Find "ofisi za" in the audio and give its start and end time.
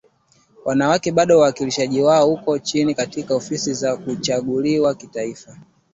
3.35-3.97